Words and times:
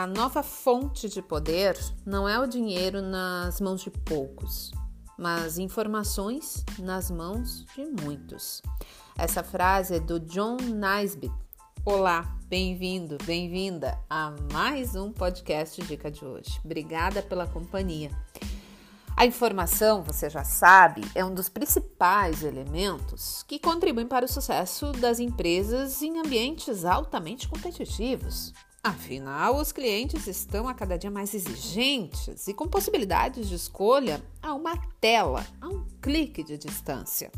A 0.00 0.06
nova 0.06 0.44
fonte 0.44 1.08
de 1.08 1.20
poder 1.20 1.76
não 2.06 2.28
é 2.28 2.38
o 2.38 2.46
dinheiro 2.46 3.02
nas 3.02 3.60
mãos 3.60 3.82
de 3.82 3.90
poucos, 3.90 4.70
mas 5.18 5.58
informações 5.58 6.64
nas 6.78 7.10
mãos 7.10 7.64
de 7.74 7.84
muitos. 8.00 8.62
Essa 9.18 9.42
frase 9.42 9.96
é 9.96 9.98
do 9.98 10.20
John 10.20 10.56
Naisbitt. 10.56 11.34
Olá, 11.84 12.32
bem-vindo, 12.46 13.18
bem-vinda 13.24 13.98
a 14.08 14.32
mais 14.52 14.94
um 14.94 15.10
podcast 15.12 15.82
Dica 15.82 16.12
de 16.12 16.24
hoje. 16.24 16.60
Obrigada 16.64 17.20
pela 17.20 17.48
companhia. 17.48 18.12
A 19.16 19.26
informação, 19.26 20.04
você 20.04 20.30
já 20.30 20.44
sabe, 20.44 21.00
é 21.12 21.24
um 21.24 21.34
dos 21.34 21.48
principais 21.48 22.44
elementos 22.44 23.42
que 23.48 23.58
contribuem 23.58 24.06
para 24.06 24.26
o 24.26 24.28
sucesso 24.28 24.92
das 24.92 25.18
empresas 25.18 26.02
em 26.02 26.20
ambientes 26.20 26.84
altamente 26.84 27.48
competitivos. 27.48 28.54
Afinal, 28.82 29.56
os 29.56 29.72
clientes 29.72 30.26
estão 30.26 30.68
a 30.68 30.74
cada 30.74 30.96
dia 30.96 31.10
mais 31.10 31.34
exigentes 31.34 32.46
e 32.46 32.54
com 32.54 32.68
possibilidades 32.68 33.48
de 33.48 33.54
escolha 33.56 34.22
a 34.40 34.54
uma 34.54 34.76
tela, 35.00 35.44
a 35.60 35.68
um 35.68 35.84
clique 36.00 36.42
de 36.44 36.56
distância. 36.56 37.30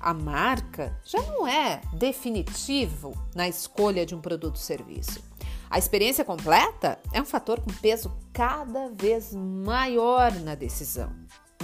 A 0.00 0.12
marca 0.12 0.98
já 1.04 1.22
não 1.22 1.46
é 1.46 1.80
definitivo 1.92 3.14
na 3.34 3.48
escolha 3.48 4.04
de 4.04 4.14
um 4.14 4.20
produto 4.20 4.56
ou 4.56 4.60
serviço. 4.60 5.22
A 5.70 5.78
experiência 5.78 6.24
completa 6.24 6.98
é 7.12 7.20
um 7.20 7.24
fator 7.24 7.60
com 7.60 7.72
peso 7.72 8.12
cada 8.32 8.88
vez 8.90 9.34
maior 9.34 10.32
na 10.40 10.54
decisão. 10.54 11.12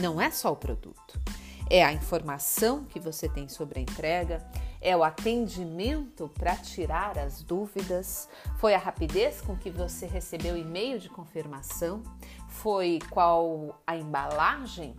Não 0.00 0.20
é 0.20 0.30
só 0.30 0.52
o 0.52 0.56
produto, 0.56 1.20
é 1.68 1.84
a 1.84 1.92
informação 1.92 2.84
que 2.84 2.98
você 2.98 3.28
tem 3.28 3.48
sobre 3.48 3.78
a 3.78 3.82
entrega, 3.82 4.44
é 4.82 4.96
o 4.96 5.04
atendimento 5.04 6.28
para 6.34 6.56
tirar 6.56 7.16
as 7.16 7.42
dúvidas, 7.42 8.28
foi 8.58 8.74
a 8.74 8.78
rapidez 8.78 9.40
com 9.40 9.56
que 9.56 9.70
você 9.70 10.06
recebeu 10.06 10.54
o 10.54 10.58
e-mail 10.58 10.98
de 10.98 11.08
confirmação, 11.08 12.02
foi 12.48 12.98
qual 13.08 13.80
a 13.86 13.96
embalagem 13.96 14.96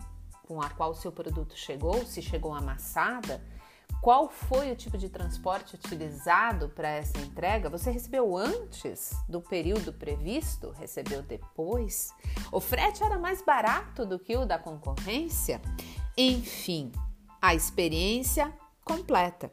com 0.47 0.61
a 0.61 0.69
qual 0.69 0.95
seu 0.95 1.11
produto 1.11 1.55
chegou, 1.55 2.05
se 2.05 2.21
chegou 2.21 2.53
amassada, 2.53 3.43
qual 4.01 4.29
foi 4.29 4.71
o 4.71 4.75
tipo 4.75 4.97
de 4.97 5.07
transporte 5.07 5.75
utilizado 5.75 6.67
para 6.69 6.89
essa 6.89 7.17
entrega? 7.19 7.69
Você 7.69 7.89
recebeu 7.89 8.35
antes 8.35 9.13
do 9.29 9.39
período 9.39 9.93
previsto? 9.93 10.71
Recebeu 10.71 11.21
depois? 11.21 12.13
O 12.51 12.59
frete 12.59 13.01
era 13.01 13.17
mais 13.17 13.41
barato 13.41 14.05
do 14.05 14.19
que 14.19 14.35
o 14.35 14.45
da 14.45 14.59
concorrência? 14.59 15.61
Enfim, 16.17 16.91
a 17.41 17.55
experiência 17.55 18.53
completa. 18.83 19.51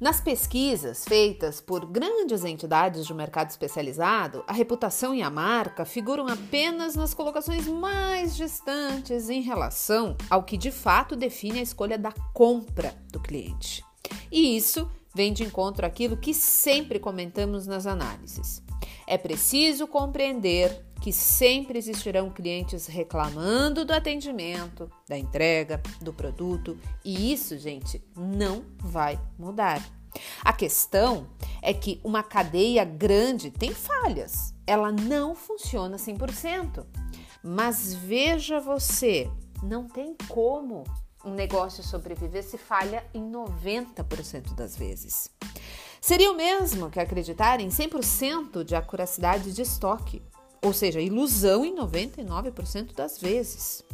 Nas 0.00 0.18
pesquisas 0.18 1.04
feitas 1.04 1.60
por 1.60 1.84
grandes 1.84 2.42
entidades 2.42 3.06
de 3.06 3.12
mercado 3.12 3.50
especializado, 3.50 4.42
a 4.46 4.52
reputação 4.52 5.14
e 5.14 5.20
a 5.20 5.28
marca 5.28 5.84
figuram 5.84 6.26
apenas 6.26 6.94
nas 6.96 7.12
colocações 7.12 7.66
mais 7.66 8.34
distantes 8.34 9.28
em 9.28 9.42
relação 9.42 10.16
ao 10.30 10.42
que 10.42 10.56
de 10.56 10.70
fato 10.70 11.14
define 11.14 11.58
a 11.58 11.62
escolha 11.62 11.98
da 11.98 12.12
compra 12.32 12.94
do 13.12 13.20
cliente. 13.20 13.84
E 14.32 14.56
isso 14.56 14.90
vem 15.14 15.34
de 15.34 15.44
encontro 15.44 15.84
àquilo 15.84 16.16
que 16.16 16.32
sempre 16.32 16.98
comentamos 16.98 17.66
nas 17.66 17.86
análises. 17.86 18.62
É 19.06 19.18
preciso 19.18 19.86
compreender 19.86 20.82
que 21.00 21.12
sempre 21.12 21.78
existirão 21.78 22.30
clientes 22.30 22.86
reclamando 22.86 23.84
do 23.84 23.92
atendimento, 23.92 24.90
da 25.08 25.16
entrega, 25.16 25.80
do 26.00 26.12
produto, 26.12 26.78
e 27.04 27.32
isso, 27.32 27.58
gente, 27.58 28.02
não 28.14 28.64
vai 28.78 29.18
mudar. 29.38 29.82
A 30.44 30.52
questão 30.52 31.28
é 31.62 31.72
que 31.72 32.00
uma 32.04 32.22
cadeia 32.22 32.84
grande 32.84 33.50
tem 33.50 33.72
falhas, 33.72 34.54
ela 34.66 34.92
não 34.92 35.34
funciona 35.34 35.96
100%. 35.96 36.84
Mas 37.42 37.94
veja 37.94 38.60
você, 38.60 39.30
não 39.62 39.88
tem 39.88 40.14
como 40.28 40.84
um 41.24 41.32
negócio 41.32 41.82
sobreviver 41.82 42.42
se 42.42 42.58
falha 42.58 43.04
em 43.14 43.30
90% 43.30 44.54
das 44.54 44.76
vezes. 44.76 45.30
Seria 46.00 46.32
o 46.32 46.36
mesmo 46.36 46.90
que 46.90 46.98
acreditar 46.98 47.60
em 47.60 47.68
100% 47.68 48.64
de 48.64 48.74
acuracidade 48.74 49.52
de 49.52 49.62
estoque 49.62 50.22
ou 50.62 50.72
seja, 50.72 51.00
ilusão 51.00 51.64
em 51.64 51.74
99% 51.74 52.94
das 52.94 53.18
vezes. 53.18 53.84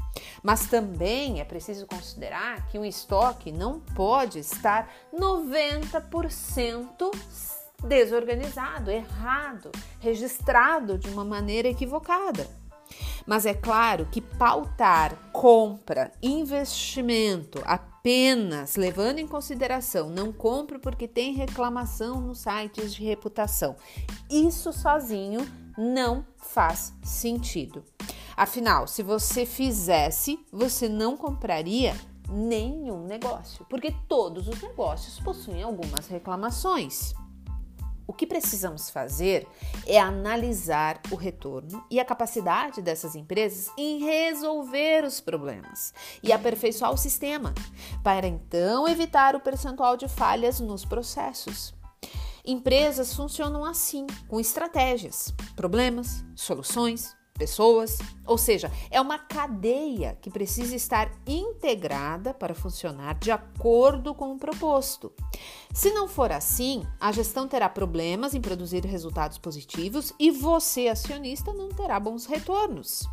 Mas 0.43 0.67
também 0.67 1.41
é 1.41 1.45
preciso 1.45 1.87
considerar 1.87 2.67
que 2.69 2.79
um 2.79 2.85
estoque 2.85 3.53
não 3.53 3.81
pode 3.81 4.39
estar 4.39 4.91
90% 5.13 7.11
desorganizado, 7.85 8.91
errado, 8.91 9.71
registrado 10.01 10.99
de 10.99 11.09
uma 11.09 11.25
maneira 11.25 11.69
equivocada. 11.69 12.49
Mas 13.27 13.45
é 13.45 13.55
claro 13.55 14.07
que 14.07 14.21
pautar 14.21 15.17
compra, 15.33 16.13
investimento 16.23 17.61
apenas 17.65 18.77
levando 18.77 19.19
em 19.19 19.27
consideração 19.27 20.09
não 20.09 20.33
compro 20.33 20.79
porque 20.79 21.09
tem 21.09 21.35
reclamação 21.35 22.21
nos 22.21 22.39
sites 22.39 22.95
de 22.95 23.05
reputação, 23.05 23.75
isso 24.31 24.73
sozinho 24.73 25.41
não 25.77 26.25
faz 26.37 26.93
sentido. 27.03 27.85
Afinal, 28.37 28.87
se 28.87 29.03
você 29.03 29.47
fizesse, 29.47 30.39
você 30.53 30.89
não 30.89 31.17
compraria 31.17 31.97
nenhum 32.29 33.05
negócio, 33.05 33.65
porque 33.69 33.95
todos 34.09 34.49
os 34.49 34.61
negócios 34.61 35.19
possuem 35.21 35.63
algumas 35.63 36.07
reclamações. 36.07 37.15
O 38.09 38.13
que 38.13 38.27
precisamos 38.27 38.89
fazer 38.89 39.49
é 39.85 39.99
analisar 39.99 41.01
o 41.11 41.17
retorno 41.17 41.85
e 41.91 41.99
a 41.99 42.05
capacidade 42.05 42.81
dessas 42.81 43.17
empresas 43.17 43.69
em 43.77 43.99
resolver 43.99 45.03
os 45.05 45.21
problemas 45.21 45.93
e 46.23 46.33
aperfeiçoar 46.33 46.93
o 46.93 46.97
sistema, 46.97 47.53
para 48.05 48.29
então 48.29 48.87
evitar 48.87 49.35
o 49.35 49.41
percentual 49.41 49.97
de 49.97 50.07
falhas 50.07 50.61
nos 50.61 50.85
processos. 50.85 51.75
Empresas 52.47 53.13
funcionam 53.13 53.65
assim, 53.65 54.07
com 54.29 54.39
estratégias, 54.39 55.35
problemas, 55.57 56.25
soluções, 56.37 57.17
pessoas, 57.37 57.99
ou 58.25 58.39
seja, 58.39 58.71
é 58.89 59.01
uma 59.01 59.19
cadeia 59.19 60.17
que 60.21 60.31
precisa 60.31 60.77
estar 60.77 61.11
integrada 61.27 62.33
para 62.33 62.55
funcionar 62.55 63.19
de 63.19 63.33
acordo 63.33 64.15
com 64.15 64.33
o 64.33 64.39
proposto. 64.39 65.13
Se 65.75 65.91
não 65.91 66.07
for 66.07 66.31
assim, 66.31 66.87
a 67.01 67.11
gestão 67.11 67.49
terá 67.49 67.69
problemas 67.69 68.33
em 68.33 68.41
produzir 68.41 68.85
resultados 68.87 69.39
positivos 69.39 70.13
e 70.19 70.31
você, 70.31 70.89
acionista, 70.89 71.53
não 71.53 71.69
terá 71.71 71.99
bons 71.99 72.27
retornos. 72.27 73.09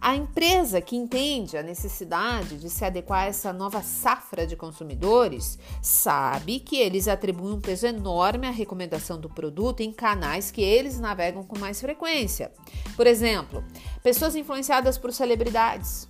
A 0.00 0.16
empresa 0.16 0.80
que 0.80 0.96
entende 0.96 1.56
a 1.56 1.62
necessidade 1.62 2.56
de 2.56 2.68
se 2.68 2.84
adequar 2.84 3.22
a 3.22 3.26
essa 3.26 3.52
nova 3.52 3.82
safra 3.82 4.44
de 4.44 4.56
consumidores 4.56 5.60
sabe 5.80 6.58
que 6.58 6.76
eles 6.76 7.06
atribuem 7.06 7.54
um 7.54 7.60
peso 7.60 7.86
enorme 7.86 8.48
à 8.48 8.50
recomendação 8.50 9.20
do 9.20 9.28
produto 9.28 9.80
em 9.80 9.92
canais 9.92 10.50
que 10.50 10.60
eles 10.60 10.98
navegam 10.98 11.44
com 11.44 11.56
mais 11.56 11.80
frequência. 11.80 12.50
Por 12.96 13.06
exemplo, 13.06 13.62
pessoas 14.02 14.34
influenciadas 14.34 14.98
por 14.98 15.12
celebridades. 15.12 16.08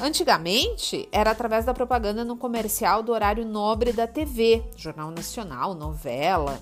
Antigamente 0.00 1.06
era 1.12 1.30
através 1.30 1.66
da 1.66 1.74
propaganda 1.74 2.24
no 2.24 2.38
comercial 2.38 3.02
do 3.02 3.12
horário 3.12 3.44
nobre 3.44 3.92
da 3.92 4.06
TV, 4.06 4.62
Jornal 4.76 5.10
Nacional, 5.10 5.74
novela. 5.74 6.58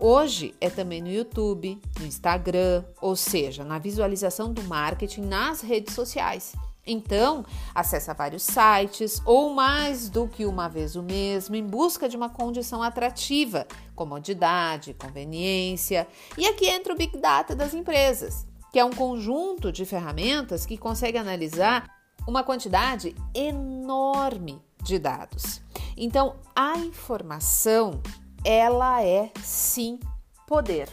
Hoje 0.00 0.54
é 0.60 0.70
também 0.70 1.02
no 1.02 1.08
YouTube, 1.08 1.80
no 1.98 2.06
Instagram, 2.06 2.84
ou 3.00 3.16
seja, 3.16 3.64
na 3.64 3.80
visualização 3.80 4.52
do 4.52 4.62
marketing 4.62 5.22
nas 5.22 5.60
redes 5.60 5.92
sociais. 5.92 6.54
Então, 6.86 7.44
acessa 7.74 8.14
vários 8.14 8.44
sites 8.44 9.20
ou 9.26 9.52
mais 9.52 10.08
do 10.08 10.28
que 10.28 10.46
uma 10.46 10.68
vez 10.68 10.94
o 10.94 11.02
mesmo 11.02 11.56
em 11.56 11.66
busca 11.66 12.08
de 12.08 12.16
uma 12.16 12.30
condição 12.30 12.80
atrativa, 12.80 13.66
comodidade, 13.96 14.94
conveniência. 14.94 16.06
E 16.36 16.46
aqui 16.46 16.66
entra 16.66 16.94
o 16.94 16.96
Big 16.96 17.18
Data 17.18 17.56
das 17.56 17.74
empresas, 17.74 18.46
que 18.72 18.78
é 18.78 18.84
um 18.84 18.92
conjunto 18.92 19.72
de 19.72 19.84
ferramentas 19.84 20.64
que 20.64 20.78
consegue 20.78 21.18
analisar 21.18 21.90
uma 22.24 22.44
quantidade 22.44 23.16
enorme 23.34 24.62
de 24.84 24.96
dados. 24.98 25.60
Então, 25.96 26.36
a 26.54 26.78
informação 26.78 28.00
ela 28.50 29.04
é 29.04 29.30
sim 29.44 30.00
poder. 30.46 30.88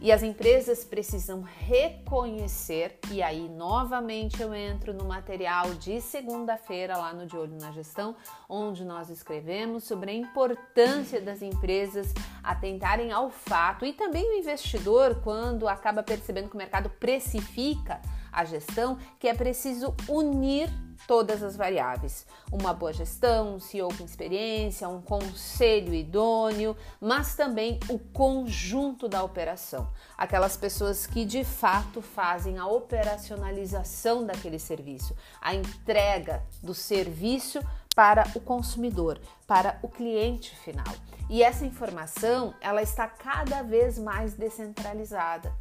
E 0.00 0.12
as 0.12 0.22
empresas 0.22 0.84
precisam 0.84 1.42
reconhecer, 1.42 3.00
e 3.10 3.20
aí 3.20 3.48
novamente 3.48 4.40
eu 4.40 4.54
entro 4.54 4.94
no 4.94 5.04
material 5.04 5.74
de 5.74 6.00
segunda-feira 6.00 6.96
lá 6.96 7.12
no 7.12 7.26
De 7.26 7.36
Olho 7.36 7.56
na 7.60 7.72
Gestão, 7.72 8.14
onde 8.48 8.84
nós 8.84 9.10
escrevemos 9.10 9.82
sobre 9.82 10.12
a 10.12 10.14
importância 10.14 11.20
das 11.20 11.42
empresas 11.42 12.14
atentarem 12.44 13.10
ao 13.10 13.28
fato 13.28 13.84
e 13.84 13.92
também 13.92 14.30
o 14.30 14.38
investidor, 14.38 15.20
quando 15.24 15.66
acaba 15.66 16.00
percebendo 16.00 16.48
que 16.48 16.54
o 16.54 16.58
mercado 16.58 16.88
precifica 16.90 18.00
a 18.34 18.44
gestão, 18.44 18.98
que 19.18 19.28
é 19.28 19.34
preciso 19.34 19.94
unir 20.08 20.70
todas 21.06 21.42
as 21.42 21.56
variáveis. 21.56 22.26
Uma 22.50 22.72
boa 22.72 22.92
gestão, 22.92 23.56
um 23.56 23.60
CEO 23.60 23.88
com 23.96 24.04
experiência, 24.04 24.88
um 24.88 25.00
conselho 25.00 25.92
idôneo, 25.94 26.76
mas 27.00 27.34
também 27.34 27.78
o 27.88 27.98
conjunto 27.98 29.08
da 29.08 29.22
operação. 29.22 29.90
Aquelas 30.16 30.56
pessoas 30.56 31.06
que 31.06 31.24
de 31.24 31.44
fato 31.44 32.00
fazem 32.00 32.58
a 32.58 32.66
operacionalização 32.66 34.24
daquele 34.24 34.58
serviço, 34.58 35.14
a 35.40 35.54
entrega 35.54 36.42
do 36.62 36.74
serviço 36.74 37.60
para 37.94 38.26
o 38.34 38.40
consumidor, 38.40 39.20
para 39.46 39.78
o 39.82 39.88
cliente 39.88 40.54
final. 40.56 40.94
E 41.30 41.42
essa 41.42 41.64
informação, 41.64 42.54
ela 42.60 42.82
está 42.82 43.06
cada 43.08 43.62
vez 43.62 43.98
mais 43.98 44.34
descentralizada. 44.34 45.52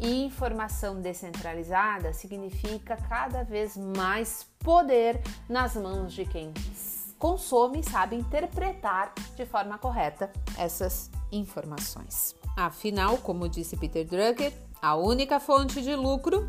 E 0.00 0.24
informação 0.24 1.00
descentralizada 1.00 2.12
significa 2.12 2.96
cada 2.96 3.42
vez 3.42 3.76
mais 3.76 4.46
poder 4.60 5.20
nas 5.48 5.74
mãos 5.74 6.12
de 6.12 6.24
quem 6.24 6.54
consome 7.18 7.80
e 7.80 7.84
sabe 7.84 8.16
interpretar 8.16 9.12
de 9.36 9.44
forma 9.44 9.76
correta 9.76 10.32
essas 10.56 11.10
informações. 11.30 12.34
Afinal, 12.56 13.18
como 13.18 13.46
disse 13.46 13.76
Peter 13.76 14.06
Drucker, 14.06 14.52
a 14.80 14.96
única 14.96 15.38
fonte 15.38 15.82
de 15.82 15.94
lucro 15.94 16.48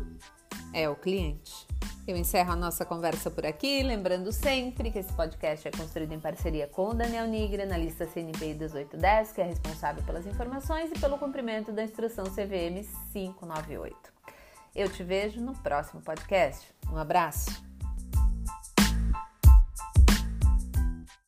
é 0.72 0.88
o 0.88 0.96
cliente. 0.96 1.71
Eu 2.06 2.16
encerro 2.16 2.52
a 2.52 2.56
nossa 2.56 2.84
conversa 2.84 3.30
por 3.30 3.46
aqui, 3.46 3.80
lembrando 3.82 4.32
sempre 4.32 4.90
que 4.90 4.98
esse 4.98 5.12
podcast 5.12 5.68
é 5.68 5.70
construído 5.70 6.12
em 6.12 6.18
parceria 6.18 6.66
com 6.66 6.88
o 6.88 6.94
Daniel 6.94 7.28
Nigre, 7.28 7.62
analista 7.62 8.06
CNPI 8.06 8.54
1810, 8.54 9.32
que 9.32 9.40
é 9.40 9.44
responsável 9.44 10.02
pelas 10.02 10.26
informações 10.26 10.90
e 10.90 10.98
pelo 10.98 11.16
cumprimento 11.16 11.70
da 11.70 11.84
instrução 11.84 12.24
CVM 12.24 12.82
598. 13.12 13.96
Eu 14.74 14.88
te 14.88 15.04
vejo 15.04 15.40
no 15.40 15.54
próximo 15.54 16.00
podcast. 16.00 16.74
Um 16.90 16.96
abraço! 16.96 17.71